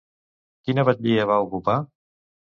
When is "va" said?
1.33-1.39